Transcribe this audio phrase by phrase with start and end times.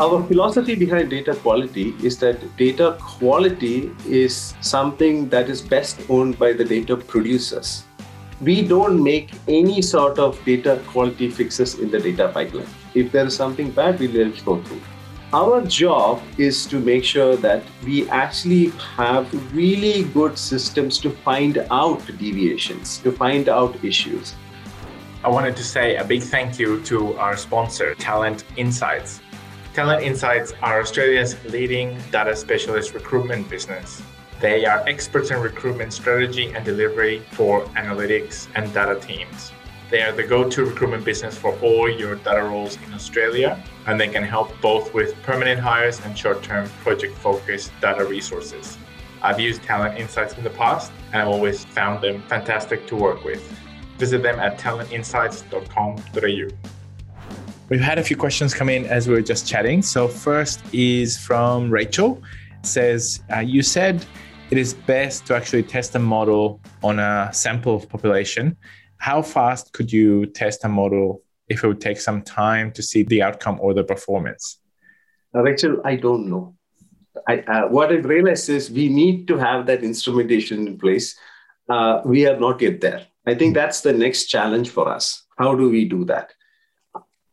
[0.00, 6.36] Our philosophy behind data quality is that data quality is something that is best owned
[6.36, 7.84] by the data producers.
[8.40, 12.66] We don't make any sort of data quality fixes in the data pipeline.
[12.94, 14.80] If there is something bad, we let it go through.
[15.32, 21.58] Our job is to make sure that we actually have really good systems to find
[21.70, 24.34] out deviations, to find out issues.
[25.22, 29.20] I wanted to say a big thank you to our sponsor, Talent Insights.
[29.74, 34.00] Talent Insights are Australia's leading data specialist recruitment business.
[34.40, 39.50] They are experts in recruitment strategy and delivery for analytics and data teams.
[39.90, 44.00] They are the go to recruitment business for all your data roles in Australia, and
[44.00, 48.78] they can help both with permanent hires and short term project focused data resources.
[49.22, 53.24] I've used Talent Insights in the past, and I've always found them fantastic to work
[53.24, 53.42] with.
[53.98, 56.73] Visit them at talentinsights.com.au.
[57.70, 59.80] We've had a few questions come in as we were just chatting.
[59.80, 62.22] So first is from Rachel.
[62.58, 64.04] It says, uh, you said
[64.50, 68.58] it is best to actually test a model on a sample of population.
[68.98, 73.02] How fast could you test a model if it would take some time to see
[73.02, 74.60] the outcome or the performance?
[75.34, 76.54] Uh, Rachel, I don't know.
[77.26, 81.16] I, uh, what I've realized is we need to have that instrumentation in place.
[81.70, 83.06] Uh, we are not yet there.
[83.26, 85.24] I think that's the next challenge for us.
[85.38, 86.34] How do we do that?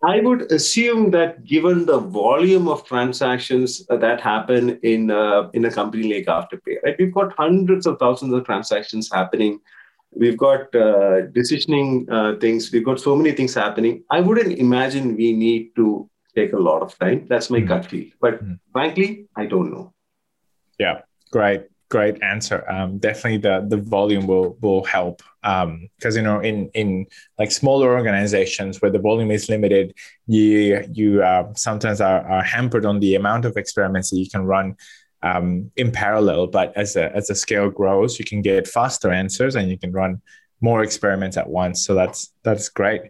[0.03, 5.71] I would assume that given the volume of transactions that happen in uh, in a
[5.71, 6.95] company like Afterpay, right?
[6.97, 9.59] We've got hundreds of thousands of transactions happening.
[10.11, 12.71] We've got uh, decisioning uh, things.
[12.71, 14.03] We've got so many things happening.
[14.09, 17.27] I wouldn't imagine we need to take a lot of time.
[17.29, 18.09] That's my mm gut feel.
[18.19, 19.93] But mm frankly, I don't know.
[20.79, 22.63] Yeah, great great answer.
[22.71, 27.05] Um, definitely the the volume will will help because um, you know in in
[27.37, 29.93] like smaller organizations where the volume is limited,
[30.25, 34.43] you you uh, sometimes are, are hampered on the amount of experiments that you can
[34.45, 34.75] run
[35.21, 36.47] um, in parallel.
[36.47, 39.91] But as a as the scale grows, you can get faster answers and you can
[39.91, 40.21] run
[40.61, 41.85] more experiments at once.
[41.85, 43.01] So that's that's great.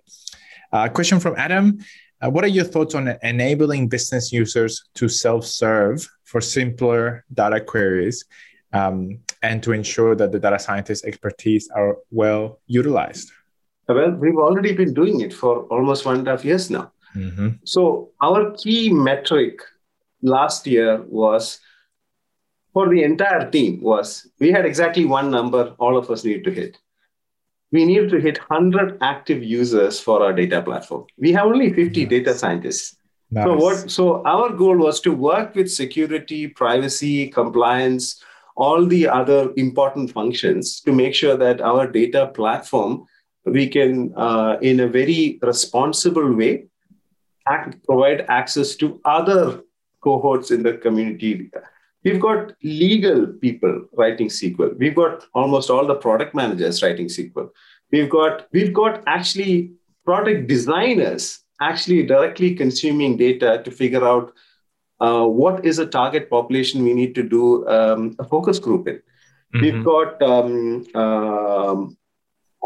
[0.74, 1.80] Uh, question from Adam.
[2.24, 8.25] Uh, what are your thoughts on enabling business users to self-serve for simpler data queries
[8.74, 13.32] um, and to ensure that the data scientist expertise are well utilized?
[13.88, 16.92] Well, we've already been doing it for almost one and a half years now.
[17.16, 17.50] Mm-hmm.
[17.66, 19.59] So, our key metric
[20.22, 21.59] last year was
[22.74, 26.52] for the entire team was we had exactly one number all of us needed to
[26.52, 26.78] hit.
[27.72, 31.06] We needed to hit 100 active users for our data platform.
[31.18, 32.09] We have only 50 nice.
[32.09, 32.98] data scientists.
[33.30, 33.46] Nice.
[33.46, 38.22] So what so our goal was to work with security, privacy, compliance,
[38.66, 43.05] all the other important functions to make sure that our data platform
[43.45, 46.66] we can uh, in a very responsible way
[47.47, 49.61] act, provide access to other
[50.03, 51.49] cohorts in the community.
[52.03, 57.49] We've got legal people writing sql we've got almost all the product managers writing sql
[57.91, 59.72] we've got we've got actually
[60.05, 61.28] product designers
[61.61, 64.33] actually directly consuming data to figure out
[65.01, 69.01] uh, what is a target population we need to do um, a focus group in.
[69.53, 69.62] Mm-hmm.
[69.62, 71.97] We've got um, um,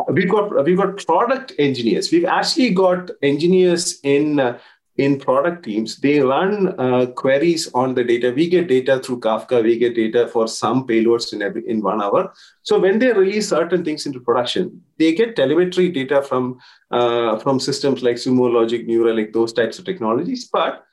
[0.10, 2.12] we've got we've got product engineers.
[2.12, 4.60] We've actually got engineers in uh,
[4.98, 5.98] in product teams.
[5.98, 8.32] They run uh, queries on the data.
[8.32, 9.62] We get data through Kafka.
[9.64, 12.34] We get data for some payloads in every in one hour.
[12.64, 16.60] So when they release certain things into production, they get telemetry data from
[16.92, 20.50] uh, from systems like Sumo Logic, New Relic, those types of technologies.
[20.52, 20.85] But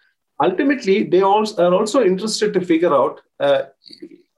[0.42, 3.62] ultimately they also are also interested to figure out uh,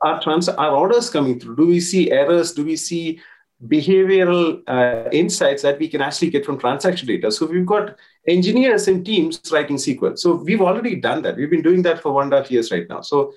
[0.03, 1.56] are trans are orders coming through?
[1.56, 2.53] Do we see errors?
[2.53, 3.20] Do we see
[3.66, 7.31] behavioral uh, insights that we can actually get from transaction data?
[7.31, 7.97] So we've got
[8.28, 11.37] engineers and teams writing sql so we've already done that.
[11.37, 13.00] We've been doing that for one and a half years right now.
[13.03, 13.32] So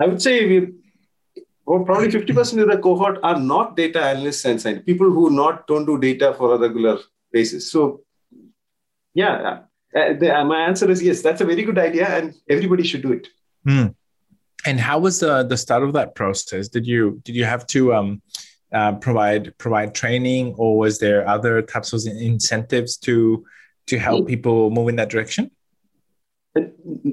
[0.00, 0.72] i would say we
[1.66, 5.66] well, probably 50% of the cohort are not data analysts and scientists, people who not
[5.66, 6.98] don't do data for a regular
[7.32, 7.70] basis.
[7.70, 8.02] So
[9.14, 9.60] yeah,
[9.94, 11.22] uh, the, uh, my answer is yes.
[11.22, 13.28] That's a very good idea, and everybody should do it.
[13.66, 13.94] Mm.
[14.66, 16.68] And how was the the start of that process?
[16.68, 18.22] Did you did you have to um,
[18.72, 23.44] uh, provide provide training, or was there other types of incentives to
[23.86, 24.26] to help hmm.
[24.26, 25.50] people move in that direction?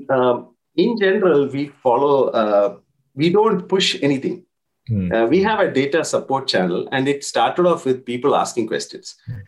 [0.10, 2.30] Um, in general, we follow.
[2.30, 2.78] Uh,
[3.14, 4.46] we don't push anything.
[4.90, 5.14] Mm.
[5.14, 9.16] Uh, we have a data support channel, and it started off with people asking questions.
[9.30, 9.42] Mm.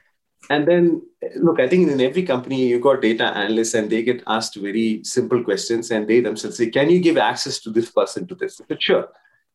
[0.50, 1.02] And then,
[1.38, 5.02] look, I think in every company, you've got data analysts and they get asked very
[5.04, 8.58] simple questions and they themselves say, Can you give access to this person to this?
[8.58, 9.08] Said, sure.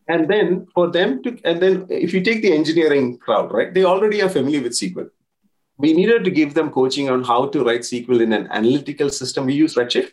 [0.09, 3.85] And then for them to, and then if you take the engineering crowd, right, they
[3.85, 5.11] already are familiar with SQL.
[5.77, 9.45] We needed to give them coaching on how to write SQL in an analytical system.
[9.47, 10.13] We use Redshift.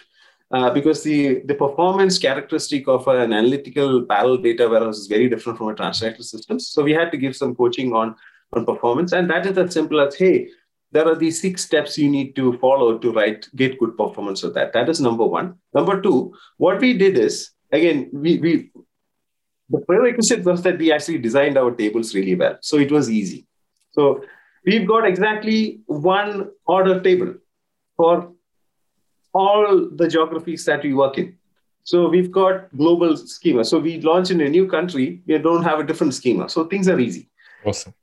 [0.52, 5.58] uh, because the, the performance characteristic of an analytical parallel data warehouse is very different
[5.58, 6.60] from a transactional system.
[6.60, 8.16] So we had to give some coaching on,
[8.54, 9.12] on performance.
[9.12, 10.50] And that is as simple as, hey,
[10.96, 14.54] there are these six steps you need to follow to write, get good performance of
[14.54, 14.72] that.
[14.72, 15.56] That is number one.
[15.74, 18.72] Number two, what we did is, again, we, we
[19.70, 22.58] the prerequisite was that we actually designed our tables really well.
[22.62, 23.46] So it was easy.
[23.92, 24.24] So
[24.66, 27.34] we've got exactly one order table
[27.98, 28.32] for
[29.34, 31.36] all the geographies that we work in.
[31.84, 33.66] So we've got global schema.
[33.66, 36.48] So we launch in a new country, we don't have a different schema.
[36.48, 37.30] So things are easy.
[37.66, 37.94] Awesome.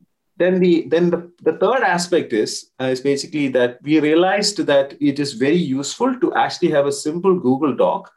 [0.42, 4.94] Then the then the, the third aspect is uh, is basically that we realized that
[5.10, 8.10] it is very useful to actually have a simple Google Doc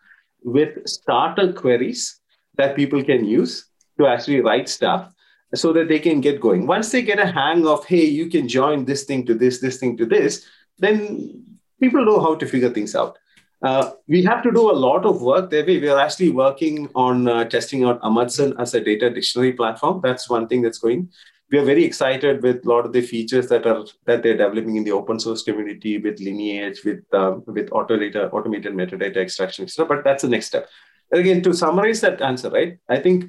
[0.44, 2.20] with starter queries
[2.58, 3.54] that people can use
[4.00, 5.12] to actually write stuff
[5.54, 6.66] so that they can get going.
[6.68, 9.78] Once they get a hang of, hey, you can join this thing to this, this
[9.78, 10.46] thing to this,
[10.80, 11.44] then
[11.80, 13.18] people know how to figure things out.
[13.62, 15.66] Uh, we have to do a lot of work there.
[15.66, 20.02] We are actually working on uh, testing out Amundsen as a data dictionary platform.
[20.04, 21.10] That's one thing that's going.
[21.52, 24.78] We are very excited with a lot of the features that are that they're developing
[24.78, 29.64] in the open source community with lineage, with uh, with auto data, automated metadata extraction,
[29.64, 29.86] etc.
[29.86, 30.68] But that's the next step.
[31.12, 32.78] Again, to summarize that answer, right?
[32.90, 33.26] I think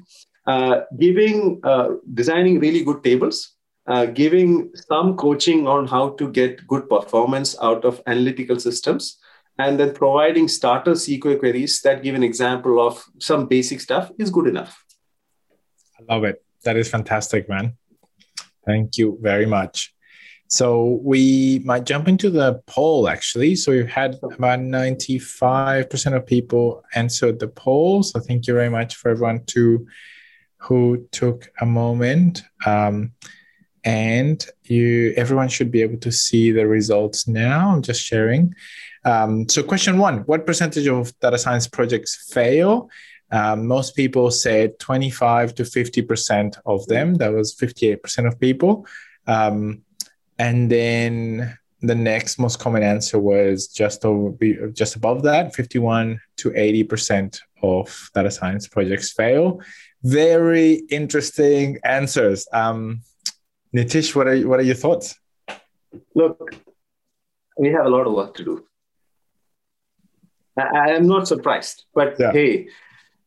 [0.47, 6.65] uh, giving uh, designing really good tables uh, giving some coaching on how to get
[6.67, 9.17] good performance out of analytical systems,
[9.57, 14.29] and then providing starter SQL queries that give an example of some basic stuff is
[14.29, 14.83] good enough.
[15.99, 16.43] I love it.
[16.63, 17.77] That is fantastic, man.
[18.67, 19.93] Thank you very much.
[20.49, 23.55] So we might jump into the poll actually.
[23.55, 28.03] So we've had about 95% of people answered the poll.
[28.03, 29.87] So thank you very much for everyone to
[30.57, 32.43] who took a moment.
[32.65, 33.13] Um,
[33.83, 37.69] and you everyone should be able to see the results now.
[37.69, 38.53] I'm just sharing.
[39.05, 42.89] Um, so question one, what percentage of data science projects fail?
[43.31, 47.15] Um, most people said 25 to 50% of them.
[47.15, 48.87] That was 58% of people.
[49.25, 49.83] Um,
[50.39, 54.35] and then the next most common answer was just over,
[54.69, 59.61] just above that, 51 to 80% of data science projects fail.
[60.03, 62.47] Very interesting answers.
[62.53, 63.01] Um,
[63.75, 65.19] Nitish, what are what are your thoughts?
[66.15, 66.55] Look,
[67.57, 68.65] we have a lot of work to do.
[70.57, 72.31] I, am not surprised, but yeah.
[72.31, 72.69] hey,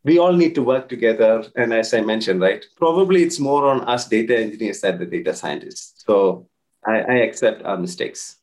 [0.03, 1.43] we all need to work together.
[1.55, 5.33] And as I mentioned, right, probably it's more on us data engineers than the data
[5.33, 6.03] scientists.
[6.05, 6.47] So
[6.85, 8.37] I, I accept our mistakes.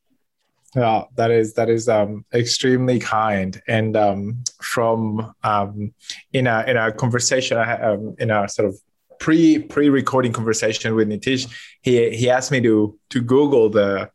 [0.76, 3.60] Yeah, that is that is um, extremely kind.
[3.66, 5.94] And um, from um,
[6.32, 8.78] in a in a conversation, um, in a sort of
[9.19, 11.50] pre pre recording conversation with Nitish,
[11.81, 14.10] he he asked me to to Google the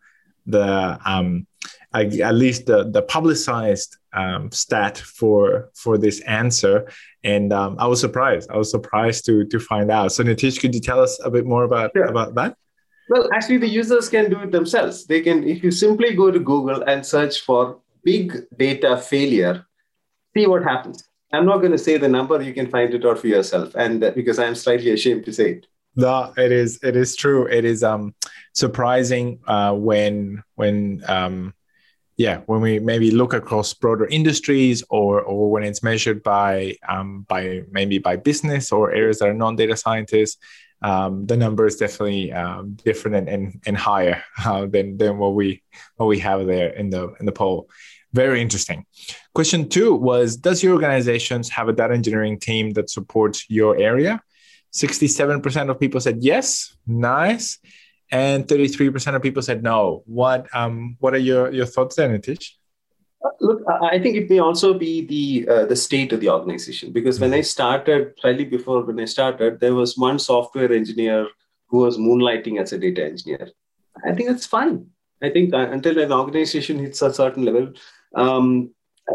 [0.46, 1.48] the um
[2.02, 6.88] at least the the publicized um, stat for for this answer,
[7.24, 8.50] and um, I was surprised.
[8.52, 10.12] I was surprised to to find out.
[10.12, 12.06] So Nitish, could you tell us a bit more about sure.
[12.06, 12.58] about that?
[13.10, 15.06] Well, actually, the users can do it themselves.
[15.06, 19.66] They can, if you simply go to Google and search for big data failure,
[20.36, 21.04] see what happens.
[21.34, 22.42] I'm not going to say the number.
[22.42, 25.52] You can find it out for yourself, and uh, because I'm slightly ashamed to say
[25.52, 25.68] it.
[25.96, 26.80] No, it is.
[26.82, 27.46] It is true.
[27.48, 28.16] It is um
[28.54, 31.54] surprising uh, when when um
[32.18, 37.26] yeah when we maybe look across broader industries or or when it's measured by um
[37.28, 40.38] by maybe by business or areas that are non data scientists.
[40.82, 45.34] Um, the number is definitely um, different and, and, and higher uh, than, than what
[45.34, 45.64] we
[45.96, 47.70] what we have there in the in the poll.
[48.14, 48.86] Very interesting.
[49.34, 54.22] Question two was Does your organizations have a data engineering team that supports your area?
[54.74, 57.60] 67% of people said yes, nice.
[58.14, 60.04] And 33% of people said no.
[60.06, 62.52] What um what are your, your thoughts there, Nitish?
[63.26, 66.94] Uh, look, I think it may also be the uh, the state of the organization
[66.94, 67.56] because when I mm-hmm.
[67.56, 71.28] started, slightly before when I started, there was one software engineer
[71.70, 73.50] who was moonlighting as a data engineer.
[74.08, 74.86] I think that's fine.
[75.24, 77.74] I think uh, until an organization hits a certain level,
[78.14, 78.70] um,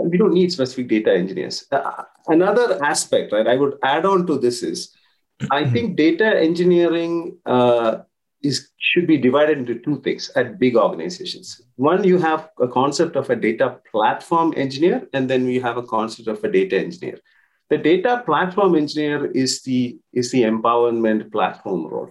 [0.07, 1.67] we don't need specific data engineers.
[1.71, 4.93] Uh, another aspect, right, I would add on to this is
[5.53, 5.73] I mm-hmm.
[5.73, 7.99] think data engineering uh,
[8.43, 11.61] is should be divided into two things at big organizations.
[11.77, 15.83] One, you have a concept of a data platform engineer, and then you have a
[15.83, 17.19] concept of a data engineer.
[17.71, 22.11] The data platform engineer is the is the empowerment platform role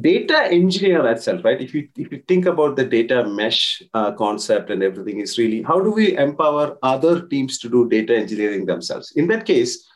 [0.00, 1.60] data engineer itself, right?
[1.60, 5.62] If you if you think about the data mesh uh, concept and everything, is really
[5.62, 9.12] how do we empower other teams to do data engineering themselves?
[9.16, 9.86] In that case,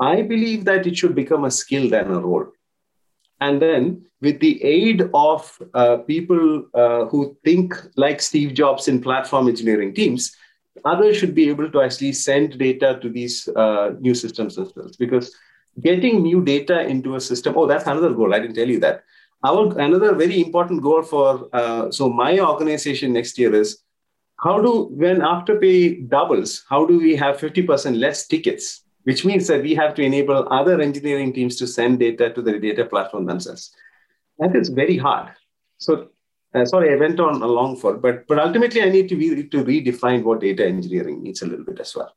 [0.00, 2.46] I believe that it should become a skill than a role.
[3.40, 9.00] And then, with the aid of uh, people uh, who think like Steve Jobs in
[9.00, 10.36] platform engineering teams,
[10.84, 14.90] others should be able to actually send data to these uh, new systems as well.
[14.98, 15.34] Because
[15.80, 18.34] getting new data into a system, oh, that's another goal.
[18.34, 19.04] I didn't tell you that.
[19.42, 23.82] Our another very important goal for uh, so my organization next year is
[24.42, 28.84] how do when afterpay doubles, how do we have 50% less tickets?
[29.10, 32.60] Which means that we have to enable other engineering teams to send data to the
[32.66, 33.74] data platform themselves.
[34.38, 35.26] That is very hard.
[35.78, 35.90] So
[36.54, 39.64] uh, sorry, I went on along for, but but ultimately I need to be, to
[39.64, 42.12] redefine what data engineering means a little bit as well.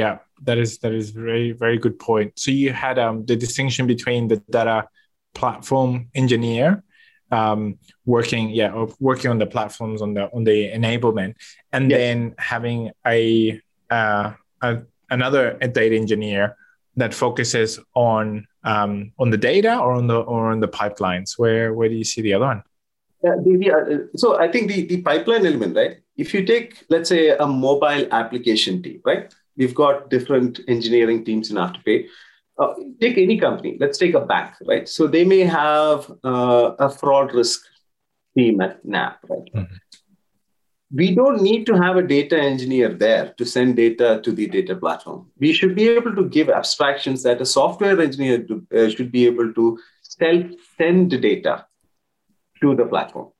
[0.00, 0.18] Yeah,
[0.48, 2.28] that is that is very very good point.
[2.42, 4.88] So you had um, the distinction between the data
[5.32, 6.82] platform engineer
[7.30, 11.34] um, working yeah working on the platforms on the on the enablement
[11.72, 11.98] and yes.
[11.98, 16.56] then having a, uh, a another data engineer
[16.96, 21.74] that focuses on um, on the data or on the or on the pipelines where
[21.74, 22.62] where do you see the other one
[23.24, 26.84] yeah, the, the, uh, so i think the, the pipeline element right if you take
[26.88, 32.06] let's say a mobile application team right we've got different engineering teams in afterpay
[32.58, 33.76] uh, take any company.
[33.78, 34.88] Let's take a bank, right?
[34.88, 37.62] So they may have uh, a fraud risk
[38.36, 39.48] team at NAB, right?
[39.54, 39.74] Mm-hmm.
[40.92, 44.76] We don't need to have a data engineer there to send data to the data
[44.76, 45.30] platform.
[45.38, 49.26] We should be able to give abstractions that a software engineer do, uh, should be
[49.26, 50.46] able to self
[50.78, 51.66] send data
[52.62, 53.30] to the platform.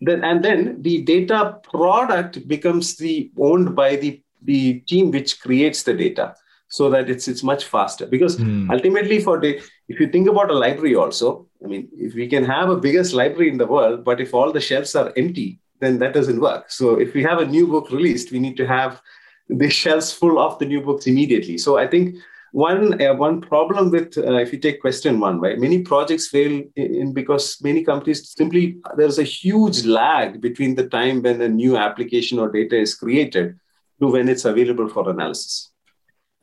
[0.00, 5.82] Then, and then the data product becomes the owned by the, the team which creates
[5.82, 6.34] the data
[6.68, 8.70] so that it's it's much faster because mm.
[8.70, 12.44] ultimately for the if you think about a library also i mean if we can
[12.44, 15.98] have a biggest library in the world but if all the shelves are empty then
[15.98, 16.70] that doesn't work.
[16.70, 19.00] So if we have a new book released we need to have
[19.48, 21.58] the shelves full of the new books immediately.
[21.58, 22.16] So i think
[22.54, 26.62] one uh, one problem with uh, if you take question one right many projects fail
[26.76, 31.76] in because many companies simply there's a huge lag between the time when a new
[31.76, 33.58] application or data is created
[34.00, 35.72] to when it's available for analysis.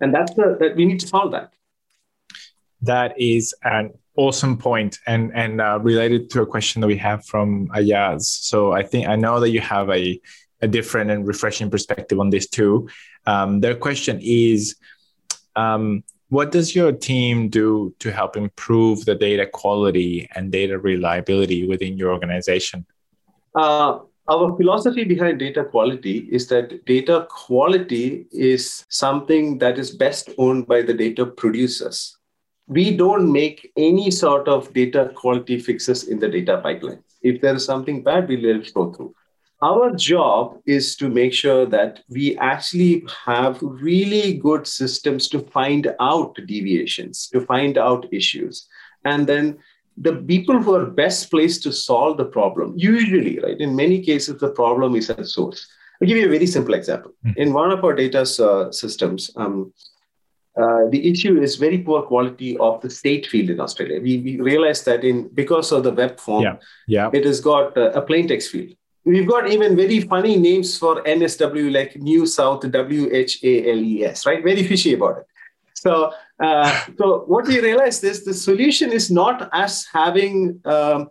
[0.02, 1.54] And that's the that we need to solve that.
[2.82, 7.26] That is an awesome point and and uh, related to a question that we have
[7.32, 7.48] from
[7.80, 8.22] ayaz.
[8.50, 10.06] So i think i know that you have a
[10.62, 12.88] a different and refreshing perspective on this too.
[13.26, 14.76] Um, their question is
[15.56, 21.68] um, what does your team do to help improve the data quality and data reliability
[21.68, 22.86] within your organization?
[23.56, 24.00] Uh,
[24.30, 30.68] our philosophy behind data quality is that data quality is something that is best owned
[30.68, 32.18] by the data producers.
[32.72, 37.04] We don't make any sort of data quality fixes in the data pipeline.
[37.22, 39.14] If there is something bad, we let it go through.
[39.62, 45.94] Our job is to make sure that we actually have really good systems to find
[46.00, 48.68] out deviations, to find out issues,
[49.04, 49.60] and then
[49.98, 54.40] the people who are best placed to solve the problem, usually, right, in many cases,
[54.40, 55.68] the problem is at source.
[56.02, 57.12] I'll give you a very simple example.
[57.26, 57.42] Mm-hmm.
[57.42, 59.74] In one of our data uh, systems, um,
[60.58, 64.02] uh, the issue is very poor quality of the state field in Australia.
[64.02, 66.56] We, we realized that in because of the web form, yeah.
[66.88, 67.10] Yeah.
[67.14, 68.76] it has got uh, a plain text field.
[69.06, 73.78] We've got even very funny names for NSW like New South W H A L
[73.78, 74.44] E S, right?
[74.44, 75.26] Very fishy about it.
[75.74, 76.12] So,
[76.44, 81.10] uh, so what we realized is the solution is not us having um,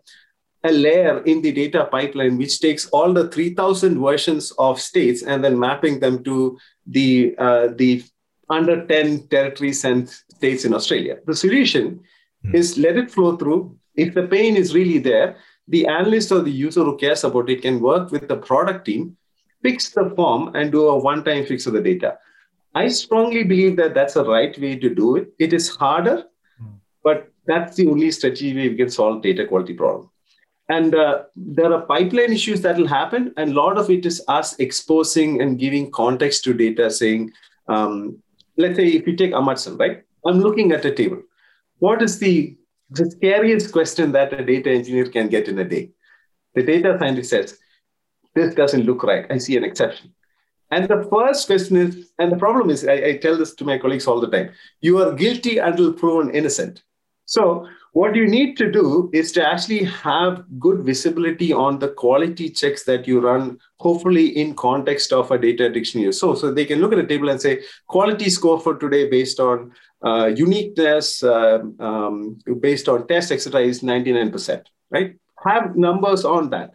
[0.63, 5.43] a layer in the data pipeline which takes all the 3000 versions of states and
[5.43, 8.05] then mapping them to the uh, the
[8.51, 12.01] under 10 territories and states in australia the solution
[12.47, 12.55] mm.
[12.55, 15.37] is let it flow through if the pain is really there
[15.69, 19.17] the analyst or the user who cares about it can work with the product team
[19.63, 22.17] fix the form and do a one time fix of the data
[22.75, 25.33] I strongly believe that that's the right way to do it.
[25.39, 26.25] It is harder,
[26.63, 26.75] mm.
[27.03, 30.11] but that's the only strategy we can solve data quality problem.
[30.69, 34.23] And uh, there are pipeline issues that will happen, and a lot of it is
[34.29, 37.33] us exposing and giving context to data, saying,
[37.67, 38.23] um,
[38.57, 40.03] let's say if you take Amundsen, right?
[40.27, 41.23] I'm looking at a table.
[41.79, 42.57] What is the,
[42.91, 45.91] the scariest question that a data engineer can get in a day?
[46.55, 47.59] The data scientist says,
[48.35, 49.27] this doesn't look right.
[49.31, 50.13] I see an exception.
[50.71, 53.77] And the first question is, and the problem is, I, I, tell this to my
[53.77, 56.83] colleagues all the time you are guilty until proven innocent.
[57.27, 62.49] So, what you need to do is to actually have good visibility on the quality
[62.49, 66.13] checks that you run, hopefully in context of a data dictionary.
[66.13, 69.41] So, so they can look at a table and say, quality score for today based
[69.41, 69.73] on
[70.05, 75.17] uh, uniqueness, uh, um, based on test, etc., is 99%, right?
[75.45, 76.75] Have numbers on that.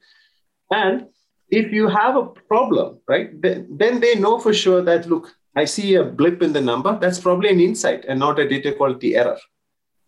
[0.70, 1.08] And
[1.50, 5.64] if you have a problem, right, then, then they know for sure that, look, I
[5.64, 7.00] see a blip in the number.
[7.00, 9.38] That's probably an insight and not a data quality error.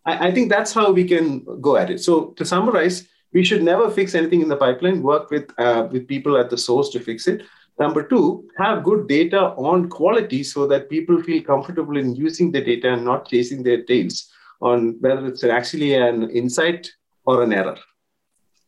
[0.07, 1.99] I, I think that's how we can go at it.
[1.99, 6.07] So to summarize, we should never fix anything in the pipeline, work with, uh, with
[6.07, 7.43] people at the source to fix it.
[7.77, 12.61] Number two, have good data on quality so that people feel comfortable in using the
[12.61, 16.89] data and not chasing their tails on whether it's actually an insight
[17.25, 17.77] or an error.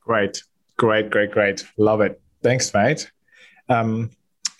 [0.01, 0.43] Great,
[0.77, 1.65] great, great, great.
[1.77, 2.21] Love it.
[2.43, 3.09] Thanks, mate.
[3.67, 4.11] Um,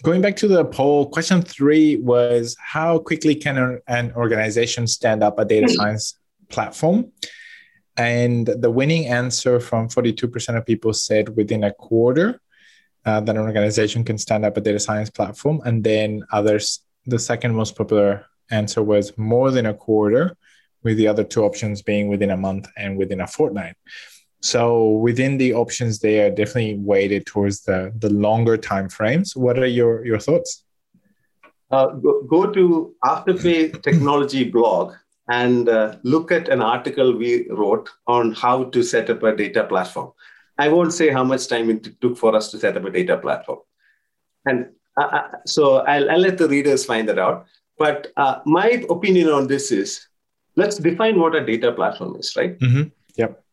[0.02, 5.38] going back to the poll, question three was how quickly can an organization stand up
[5.38, 6.16] a data science
[6.50, 7.12] platform?
[7.98, 12.40] And the winning answer from 42% of people said within a quarter
[13.06, 15.62] uh, that an organization can stand up a data science platform.
[15.66, 20.36] And then others, the second most popular answer was more than a quarter,
[20.84, 23.76] with the other two options being within a month and within a fortnight.
[24.42, 29.36] So within the options, they are definitely weighted towards the, the longer time frames.
[29.36, 30.64] What are your, your thoughts?
[31.70, 34.94] Uh, go, go, to Afterpay Technology blog
[35.30, 39.64] and uh, look at an article we wrote on how to set up a data
[39.64, 40.12] platform.
[40.58, 43.16] I won't say how much time it took for us to set up a data
[43.18, 43.60] platform.
[44.46, 47.46] And uh, uh, so I'll, I'll, let the readers find that out.
[47.78, 50.08] But uh, my opinion on this is
[50.56, 52.58] let's define what a data platform is, right?
[52.60, 52.90] Mm-hmm.
[53.16, 53.44] Yep.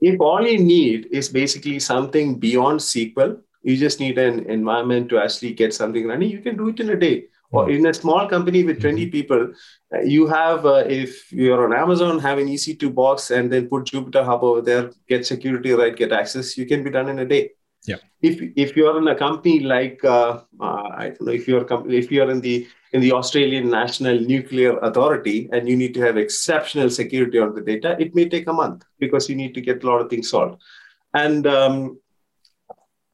[0.00, 5.18] If all you need is basically something beyond SQL, you just need an environment to
[5.18, 8.28] actually get something running, you can do it in a day or in a small
[8.28, 9.10] company with 20 mm-hmm.
[9.10, 9.52] people
[9.94, 13.84] uh, you have uh, if you're on amazon have an ec2 box and then put
[13.84, 17.24] jupyter hub over there get security right get access you can be done in a
[17.24, 17.50] day.
[17.86, 17.96] Yeah.
[18.20, 21.66] If if you're in a company like uh, uh, i don't know if you're
[22.00, 26.18] if you're in the in the australian national nuclear authority and you need to have
[26.18, 29.82] exceptional security on the data it may take a month because you need to get
[29.82, 30.60] a lot of things solved.
[31.14, 31.98] And um,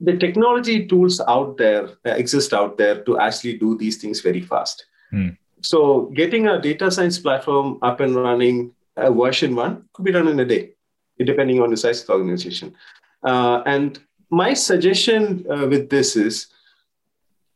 [0.01, 4.41] the technology tools out there uh, exist out there to actually do these things very
[4.41, 4.87] fast.
[5.13, 5.37] Mm.
[5.63, 10.29] So getting a data science platform up and running, uh, version one, could be done
[10.29, 10.73] in a day,
[11.19, 12.75] depending on the size of the organization.
[13.23, 13.99] Uh, and
[14.31, 16.49] my suggestion uh, with this is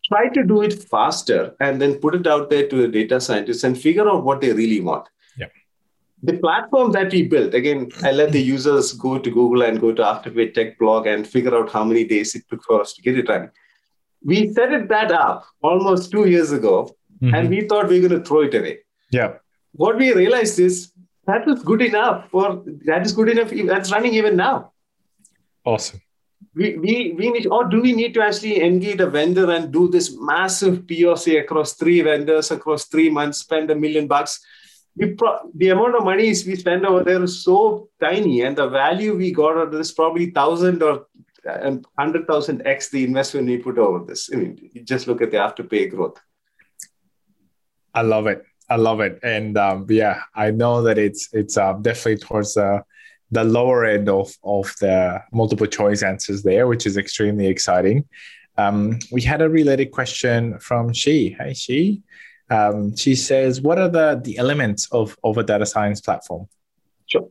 [0.07, 3.65] try to do it faster and then put it out there to the data scientists
[3.65, 5.07] and figure out what they really want
[6.23, 9.93] the platform that we built, again, I let the users go to Google and go
[9.93, 13.03] to Afterpay Tech blog and figure out how many days it took for us to
[13.03, 13.51] get it running.
[14.23, 17.35] We set it that up almost two years ago, mm-hmm.
[17.35, 18.81] and we thought we were going to throw it away.
[19.11, 19.35] Yeah.
[19.73, 20.93] What we realized is
[21.27, 23.51] that was good enough for that is good enough.
[23.51, 24.73] That's running even now.
[25.65, 26.01] Awesome.
[26.55, 29.89] We, we, we need, or do we need to actually engage a vendor and do
[29.89, 34.45] this massive POC across three vendors across three months, spend a million bucks?
[34.97, 38.69] We pro- the amount of money we spend over there is so tiny, and the
[38.69, 41.07] value we got out of this probably thousand or
[41.49, 44.31] uh, hundred thousand x the investment we put over this.
[44.33, 46.21] I mean, just look at the afterpay growth.
[47.95, 48.45] I love it.
[48.69, 52.85] I love it, and um, yeah, I know that it's it's uh, definitely towards the
[53.33, 58.09] the lower end of of the multiple choice answers there, which is extremely exciting.
[58.59, 61.37] Um, we had a related question from She.
[61.39, 62.03] Hey, She.
[62.51, 66.49] Um, she says, "What are the the elements of of a data science platform?"
[67.07, 67.29] Sure.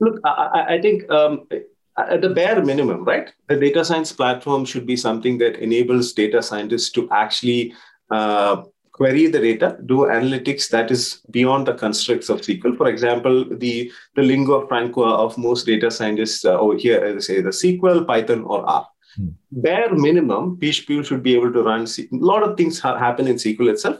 [0.00, 1.48] Look, I, I think um,
[1.96, 3.32] at the bare minimum, right?
[3.48, 7.74] A data science platform should be something that enables data scientists to actually
[8.10, 8.62] uh,
[8.98, 12.76] query the data, do analytics that is beyond the constructs of SQL.
[12.76, 17.40] For example, the, the lingua franca of most data scientists uh, over here is say
[17.40, 18.88] the SQL, Python, or R.
[19.16, 19.28] Hmm.
[19.52, 21.86] Bare minimum, people should be able to run.
[21.86, 23.98] A lot of things ha- happen in SQL itself,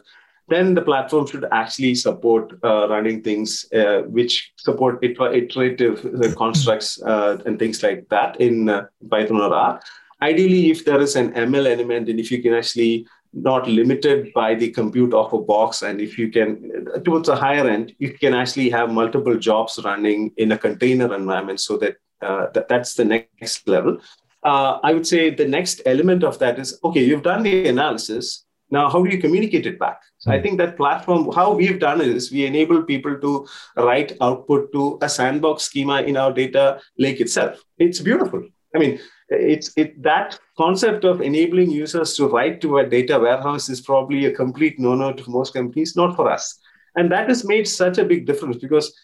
[0.48, 7.00] then the platform should actually support uh, running things uh, which support iterative uh, constructs
[7.02, 9.80] uh, and things like that in uh, Python or R.
[10.20, 14.54] Ideally, if there is an ML element and if you can actually not limited by
[14.54, 18.32] the compute of a box and if you can towards a higher end you can
[18.32, 23.04] actually have multiple jobs running in a container environment so that, uh, that that's the
[23.04, 23.98] next level
[24.44, 28.46] uh, i would say the next element of that is okay you've done the analysis
[28.70, 30.00] now, how do you communicate it back?
[30.28, 30.42] So I hmm.
[30.42, 35.08] think that platform, how we've done is we enable people to write output to a
[35.08, 37.62] sandbox schema in our data lake itself.
[37.78, 38.46] It's beautiful.
[38.74, 43.70] I mean, it's it that concept of enabling users to write to a data warehouse
[43.70, 46.58] is probably a complete no-no to most companies, not for us.
[46.96, 48.94] And that has made such a big difference because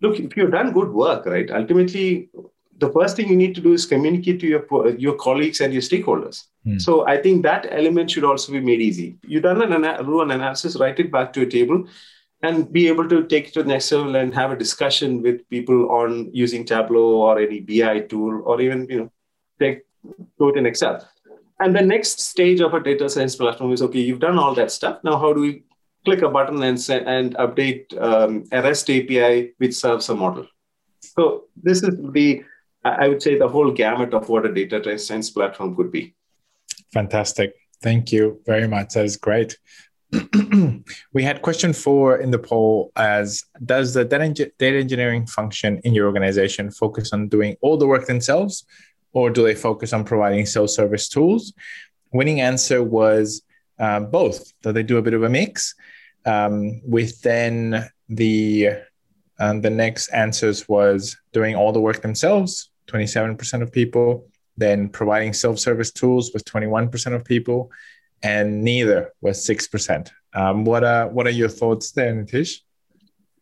[0.00, 1.48] look, if you've done good work, right?
[1.50, 2.28] Ultimately,
[2.82, 4.62] the first thing you need to do is communicate to your
[5.04, 6.40] your colleagues and your stakeholders.
[6.66, 6.80] Mm.
[6.86, 9.08] So I think that element should also be made easy.
[9.34, 11.86] You done an do an analysis, write it back to a table,
[12.42, 15.48] and be able to take it to the next level and have a discussion with
[15.48, 19.10] people on using Tableau or any BI tool, or even you know
[19.64, 19.82] take
[20.38, 21.08] do it in Excel.
[21.60, 24.00] And the next stage of a data science platform is okay.
[24.00, 25.04] You've done all that stuff.
[25.04, 25.62] Now, how do we
[26.04, 30.48] click a button and set, and update um, a REST API which serves a model?
[31.00, 32.44] So this is the
[32.84, 36.14] I would say the whole gamut of what a data science platform could be.
[36.92, 37.54] Fantastic.
[37.82, 38.94] Thank you very much.
[38.94, 39.58] That's great.
[41.12, 46.06] we had question four in the poll as does the data engineering function in your
[46.06, 48.66] organization focus on doing all the work themselves
[49.14, 51.54] or do they focus on providing self-service tools
[52.12, 53.42] winning answer was
[53.78, 55.74] uh, both that they do a bit of a mix
[56.26, 58.68] um, with then the
[59.40, 65.32] um, the next answers was doing all the work themselves 27% of people then providing
[65.32, 67.70] self-service tools was 21% of people
[68.22, 72.60] and neither was 6% um, what are what are your thoughts there nitish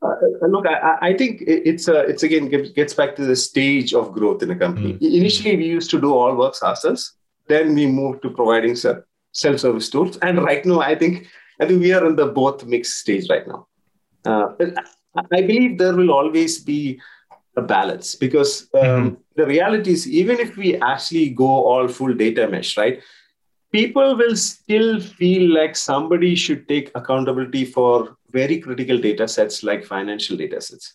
[0.02, 4.12] uh, look, I, I, think it's a, it's again gets back to the stage of
[4.12, 4.94] growth in a company.
[4.94, 5.14] Mm.
[5.14, 7.16] Initially, we used to do all works ourselves.
[7.48, 11.26] Then we moved to providing self-service tools, and right now, I think
[11.60, 13.66] I think we are in the both mixed stage right now.
[14.24, 14.52] Uh,
[15.32, 17.00] I believe there will always be
[17.60, 19.14] a balance because um, mm-hmm.
[19.36, 23.00] the reality is even if we actually go all full data mesh, right?
[23.72, 29.84] People will still feel like somebody should take accountability for very critical data sets like
[29.84, 30.94] financial data sets.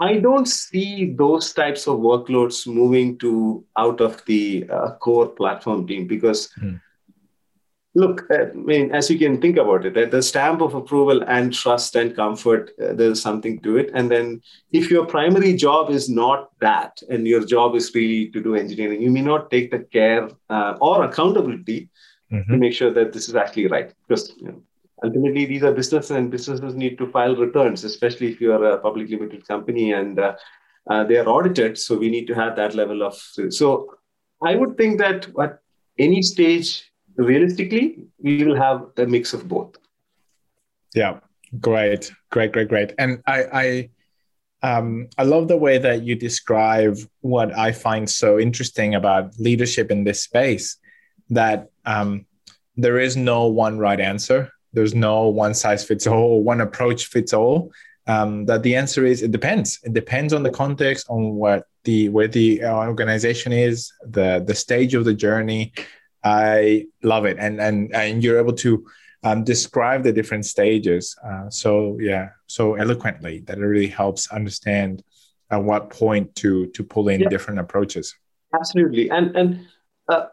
[0.00, 5.88] I don't see those types of workloads moving to out of the uh, core platform
[5.88, 6.80] team because mm
[7.98, 11.52] look, uh, I mean, as you can think about it, the stamp of approval and
[11.52, 13.90] trust and comfort, uh, there's something to it.
[13.92, 14.40] And then
[14.72, 19.02] if your primary job is not that, and your job is really to do engineering,
[19.02, 21.88] you may not take the care uh, or accountability
[22.32, 22.52] mm-hmm.
[22.52, 23.92] to make sure that this is actually right.
[24.06, 24.62] Because you know,
[25.02, 28.78] ultimately, these are businesses, and businesses need to file returns, especially if you are a
[28.78, 30.34] public limited company and uh,
[30.88, 31.78] uh, they are audited.
[31.78, 33.14] So we need to have that level of.
[33.50, 33.94] So
[34.42, 35.58] I would think that at
[35.98, 39.76] any stage realistically, we will have a mix of both.
[40.94, 41.20] Yeah,
[41.60, 42.94] great, great, great, great.
[42.98, 43.90] And I,
[44.62, 49.38] I, um, I love the way that you describe what I find so interesting about
[49.38, 50.76] leadership in this space.
[51.30, 52.24] That um,
[52.76, 54.50] there is no one right answer.
[54.72, 57.72] There's no one size fits all, one approach fits all.
[58.06, 59.80] Um, that the answer is it depends.
[59.84, 64.94] It depends on the context, on what the where the organization is, the the stage
[64.94, 65.74] of the journey,
[66.24, 68.86] I love it, and and and you're able to
[69.22, 71.16] um, describe the different stages.
[71.24, 75.02] Uh, so yeah, so eloquently that it really helps understand
[75.50, 77.28] at what point to to pull in yeah.
[77.28, 78.14] different approaches.
[78.54, 79.66] Absolutely, and and
[80.08, 80.26] uh,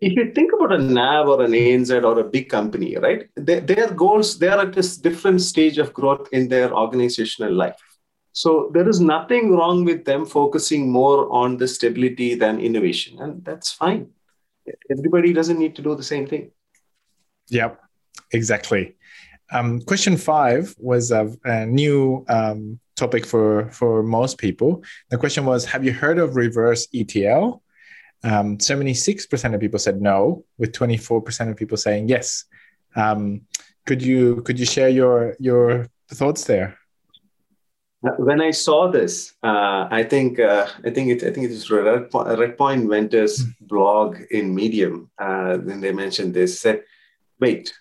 [0.00, 3.28] if you think about a NAB or an ANZ or a big company, right?
[3.36, 7.76] Their, their goals they are at this different stage of growth in their organizational life.
[8.32, 13.44] So there is nothing wrong with them focusing more on the stability than innovation, and
[13.44, 14.10] that's fine
[14.90, 16.50] everybody doesn't need to do the same thing.
[17.48, 17.80] Yep,
[18.32, 18.96] exactly.
[19.52, 24.82] Um, question five was a, a new um, topic for for most people.
[25.10, 27.62] The question was, have you heard of reverse ETL?
[28.22, 32.44] Um, Seventy-six percent of people said no, with twenty-four percent of people saying yes.
[32.94, 33.42] Um,
[33.86, 36.79] could you could you share your your thoughts there?
[38.02, 41.68] When I saw this, uh, I think uh, I think it I think it was
[41.68, 43.50] Redpoint Venture's hmm.
[43.60, 45.10] blog in Medium.
[45.18, 46.82] Uh, when they mentioned this, said,
[47.40, 47.72] "Wait,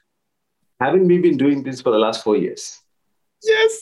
[0.79, 2.79] haven't we been doing this for the last four years?"
[3.43, 3.81] Yes.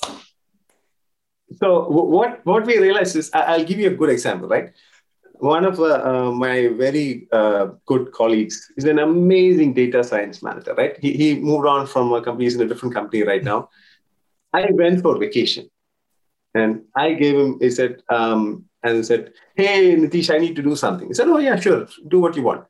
[1.59, 4.73] So w- what what we realized is I- will give you a good example, right?
[5.39, 10.73] One of uh, uh, my very uh, good colleagues is an amazing data science manager,
[10.75, 10.97] right?
[10.99, 13.69] He, he moved on from a company, he's in a different company right now.
[14.51, 15.69] I went for vacation
[16.57, 20.75] and I gave him, he said, um, and said, Hey, Nitish, I need to do
[20.75, 21.07] something.
[21.07, 22.65] He said, Oh, yeah, sure, do what you want.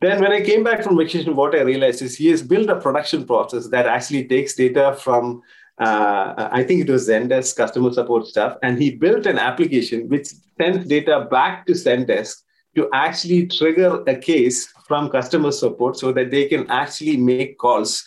[0.00, 2.80] Then, when I came back from vacation, what I realized is he has built a
[2.80, 5.42] production process that actually takes data from,
[5.80, 10.28] uh, I think it was Zendesk customer support stuff, and he built an application which
[10.60, 12.36] sends data back to Zendesk
[12.76, 18.04] to actually trigger a case from customer support so that they can actually make calls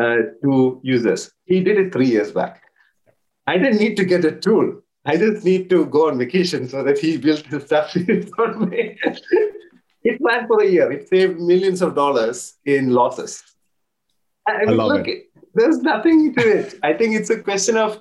[0.00, 1.30] uh, to users.
[1.44, 2.62] He did it three years back.
[3.48, 4.82] I didn't need to get a tool.
[5.06, 7.92] I just need to go on vacation so that he built his stuff
[8.36, 8.98] for me.
[10.02, 10.92] it ran for a year.
[10.92, 13.42] It saved millions of dollars in losses.
[14.46, 15.30] I, mean, I love look, it.
[15.54, 16.78] There's nothing to it.
[16.82, 17.98] I think it's a question of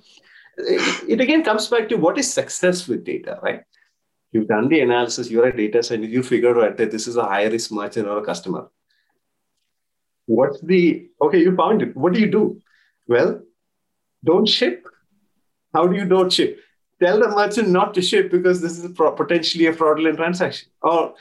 [0.58, 3.62] it again comes back to what is success with data, right?
[4.34, 7.24] You've done the analysis, you're a data scientist, you figured out that this is a
[7.24, 8.70] high risk merchant or a customer.
[10.26, 11.96] What's the okay, you found it.
[11.96, 12.60] What do you do?
[13.08, 13.42] Well,
[14.26, 14.86] don't ship
[15.78, 16.60] how do you don't ship?
[17.04, 21.13] Tell the merchant not to ship because this is potentially a fraudulent transaction, or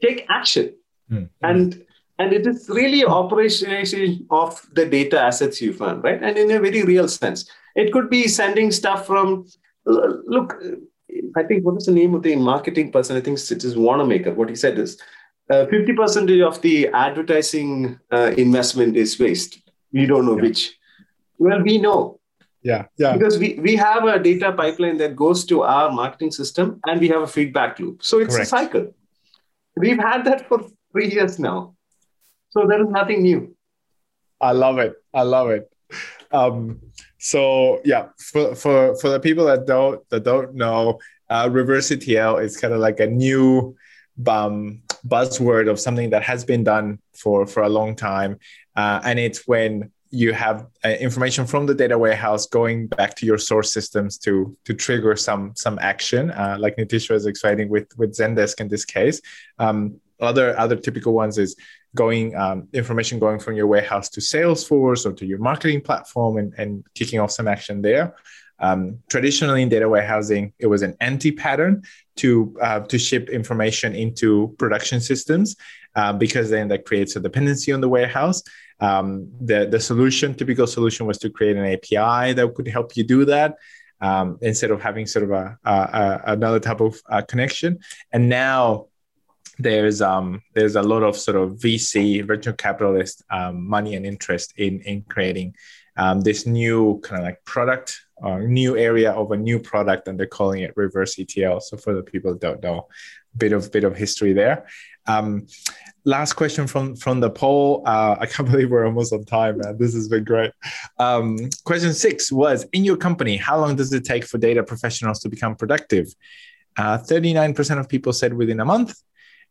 [0.00, 0.74] take action.
[1.10, 1.50] Mm-hmm.
[1.50, 1.84] And
[2.20, 6.22] and it is really operationalization of the data assets you found, right?
[6.22, 9.46] And in a very real sense, it could be sending stuff from.
[9.86, 10.54] Look,
[11.36, 13.16] I think what is the name of the marketing person?
[13.16, 14.32] I think it is Wanamaker.
[14.34, 15.00] What he said is,
[15.50, 19.58] uh, 50% of the advertising uh, investment is waste.
[19.92, 20.42] We don't know yeah.
[20.42, 20.78] which.
[21.38, 22.20] Well, we know.
[22.64, 23.16] Yeah, yeah.
[23.16, 27.08] Because we, we have a data pipeline that goes to our marketing system and we
[27.08, 28.02] have a feedback loop.
[28.02, 28.46] So it's Correct.
[28.46, 28.94] a cycle.
[29.76, 31.74] We've had that for three years now.
[32.50, 33.54] So there is nothing new.
[34.40, 34.94] I love it.
[35.12, 35.70] I love it.
[36.32, 36.80] Um,
[37.18, 42.38] so yeah, for, for for the people that don't that don't know, uh, reverse ETL
[42.38, 43.76] is kind of like a new
[44.26, 48.38] um, buzzword of something that has been done for for a long time,
[48.76, 53.26] uh, and it's when you have uh, information from the data warehouse going back to
[53.26, 57.88] your source systems to to trigger some some action, uh, like Nitish was exciting with
[57.98, 59.20] with Zendesk in this case.
[59.58, 61.56] Um, other other typical ones is
[61.94, 66.54] going um, information going from your warehouse to Salesforce or to your marketing platform and,
[66.56, 68.14] and kicking off some action there.
[68.60, 71.82] Um, traditionally in data warehousing, it was an anti pattern
[72.16, 75.56] to uh, to ship information into production systems
[75.96, 78.42] uh, because then that creates a dependency on the warehouse.
[78.80, 83.04] Um, the the solution, typical solution, was to create an API that could help you
[83.04, 83.56] do that.
[84.00, 87.78] Um, instead of having sort of a, a, a another type of uh, connection,
[88.12, 88.88] and now
[89.58, 94.52] there's um there's a lot of sort of VC venture capitalist um, money and interest
[94.56, 95.54] in in creating
[95.96, 100.18] um, this new kind of like product uh, new area of a new product and
[100.18, 101.60] they're calling it reverse ETL.
[101.60, 102.88] So for the people that don't know,
[103.36, 104.66] bit of bit of history there.
[105.06, 105.46] Um,
[106.04, 107.82] last question from from the poll.
[107.86, 109.76] Uh, I can't believe we're almost on time, man.
[109.78, 110.52] This has been great.
[110.98, 115.20] Um, question six was: In your company, how long does it take for data professionals
[115.20, 116.14] to become productive?
[116.76, 118.94] Uh, thirty-nine percent of people said within a month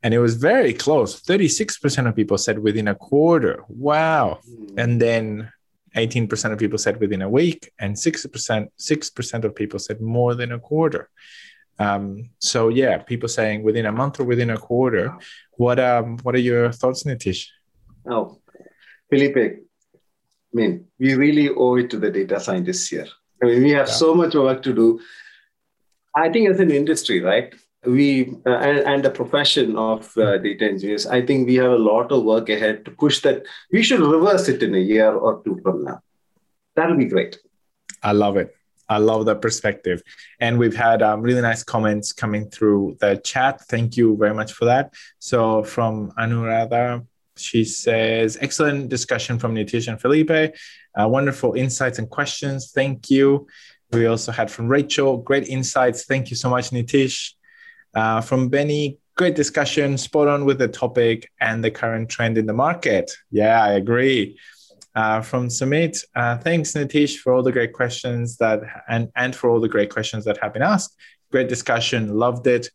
[0.04, 4.74] and it was very close 36% of people said within a quarter wow mm.
[4.78, 5.50] and then
[5.96, 10.52] 18% of people said within a week and 6% 6% of people said more than
[10.52, 11.10] a quarter.
[11.80, 15.18] Um, so yeah people saying within a month or within a quarter.
[15.58, 17.48] What um what are your thoughts nitish?
[18.08, 18.40] Oh
[19.10, 23.08] felipe i mean we really owe it to the data scientists here.
[23.42, 23.94] I mean we have yeah.
[23.94, 25.00] so much work to do.
[26.16, 27.54] I think as an industry right
[27.86, 31.78] we uh, and, and, the profession of uh, data engineers i think we have a
[31.78, 33.44] lot of work ahead to push that.
[33.72, 36.00] We should reverse it in a year or two from now.
[36.76, 37.38] That'll be great.
[38.02, 38.56] I love it.
[38.90, 40.02] I love that perspective.
[40.40, 43.62] And we've had um, really nice comments coming through the chat.
[43.62, 44.94] Thank you very much for that.
[45.20, 50.56] So from anuradha she says excellent discussion from nitish and felipe.
[50.96, 52.72] Uh, wonderful insights and questions.
[52.72, 53.48] Thank you.
[53.92, 56.06] We also had from rachel great insights.
[56.06, 57.34] Thank you so much nitish
[57.94, 62.46] uh, from Benny, great discussion, spot on with the topic and the current trend in
[62.46, 63.12] the market.
[63.32, 64.40] Yeah, I agree.
[64.96, 69.50] Uh, from Sumit, uh, thanks Nitish for all the great questions that and and for
[69.50, 70.96] all the great questions that have been asked.
[71.32, 72.70] Great discussion, loved it.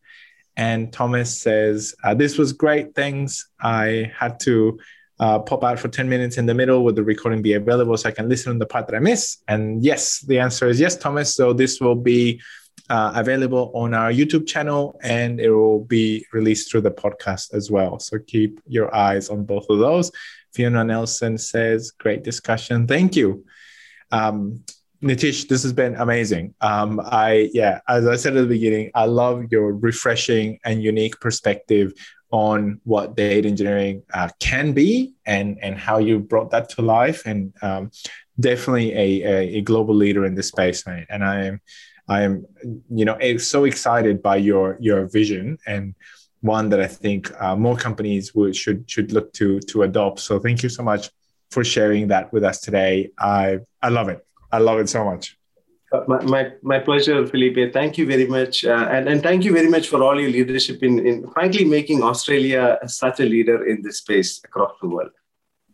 [0.57, 2.97] And Thomas says uh, this was great.
[2.97, 3.49] Thanks.
[3.61, 4.81] I had to
[5.21, 6.85] uh, pop out for 10 minutes in the middle.
[6.85, 9.39] Would the recording be available so I can listen on the part that I miss?
[9.47, 11.35] And yes, the answer is yes, Thomas.
[11.35, 12.41] So this will be
[12.89, 17.71] uh, available on our YouTube channel and it will be released through the podcast as
[17.71, 17.99] well.
[17.99, 20.11] So keep your eyes on both of those.
[20.53, 22.87] Fiona Nelson says, great discussion.
[22.87, 23.45] Thank you.
[24.11, 24.65] Um,
[25.03, 26.55] Nitish, this has been amazing.
[26.61, 31.21] Um, I, yeah, as I said at the beginning, I love your refreshing and unique
[31.21, 31.93] perspective
[32.31, 37.23] on what data engineering uh, can be and, and how you brought that to life.
[37.27, 37.91] And um,
[38.41, 40.87] definitely a, a, a, global leader in this space.
[40.87, 41.07] Right?
[41.09, 41.61] And I am
[42.09, 42.47] I am,
[42.91, 45.95] you know, so excited by your your vision and
[46.41, 50.21] one that I think uh, more companies would should should look to to adopt.
[50.21, 51.11] So thank you so much
[51.51, 53.11] for sharing that with us today.
[53.19, 54.25] I I love it.
[54.51, 55.37] I love it so much.
[55.91, 57.73] Uh, my, my, my pleasure, Felipe.
[57.73, 58.65] Thank you very much.
[58.65, 62.03] Uh, and, and thank you very much for all your leadership in, in frankly making
[62.03, 65.11] Australia such a leader in this space across the world.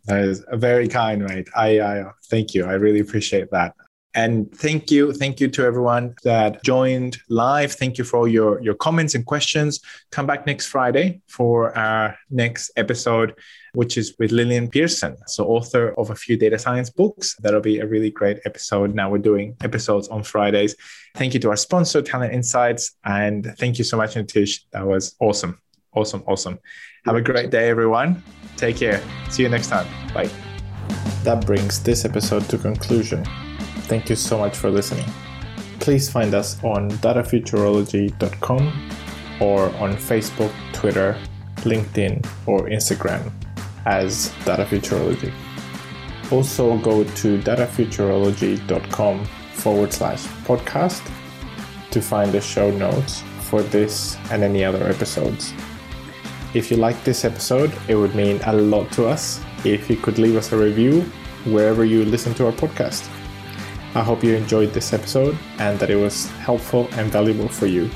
[0.05, 1.45] That is very kind, right?
[1.55, 2.63] I, I thank you.
[2.65, 3.75] I really appreciate that.
[4.15, 5.11] And thank you.
[5.11, 7.73] Thank you to everyone that joined live.
[7.73, 9.81] Thank you for all your, your comments and questions.
[10.11, 13.33] Come back next Friday for our next episode,
[13.73, 17.35] which is with Lillian Pearson, so author of a few data science books.
[17.41, 18.95] That'll be a really great episode.
[18.95, 20.75] Now we're doing episodes on Fridays.
[21.15, 22.95] Thank you to our sponsor, Talent Insights.
[23.03, 24.61] And thank you so much, Nitish.
[24.71, 25.59] That was awesome.
[25.93, 26.23] Awesome.
[26.25, 26.59] Awesome.
[27.05, 28.23] Have a great day, everyone.
[28.55, 29.01] Take care.
[29.29, 29.87] See you next time.
[30.13, 30.29] Bye.
[31.23, 33.25] That brings this episode to conclusion.
[33.85, 35.05] Thank you so much for listening.
[35.79, 38.91] Please find us on datafuturology.com
[39.39, 41.17] or on Facebook, Twitter,
[41.57, 43.31] LinkedIn, or Instagram
[43.85, 45.31] as Data Futurology.
[46.31, 51.03] Also, go to datafuturology.com forward slash podcast
[51.91, 55.53] to find the show notes for this and any other episodes.
[56.53, 60.17] If you like this episode, it would mean a lot to us if you could
[60.17, 61.01] leave us a review
[61.45, 63.07] wherever you listen to our podcast.
[63.95, 67.89] I hope you enjoyed this episode and that it was helpful and valuable for you.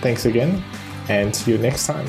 [0.00, 0.62] Thanks again,
[1.08, 2.06] and see you next time.